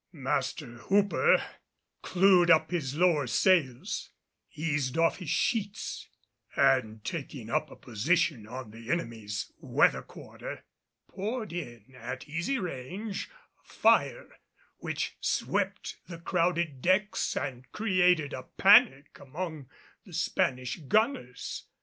[0.13, 1.45] Master Hooper
[2.01, 4.09] clewed up his lower sails,
[4.51, 6.07] eased off his sheets,
[6.55, 10.65] and taking up a position on the enemy's weather quarter
[11.07, 13.29] poured in at easy range
[13.63, 14.39] a fire
[14.77, 19.69] which swept the crowded decks and created a panic among
[20.03, 21.67] the Spanish gunners.